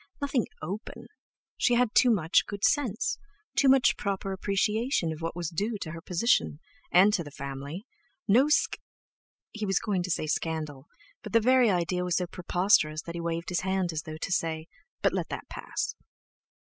[0.19, 1.05] Nothing open;
[1.57, 3.19] she had too much good sense,
[3.55, 6.59] too much proper appreciation of what was due to her position,
[6.91, 7.85] and to the family!
[8.27, 8.79] No sc—,
[9.51, 10.87] he was going to say "scandal"
[11.21, 14.31] but the very idea was so preposterous that he waved his hand as though to
[14.31, 15.93] say—"but let that pass!"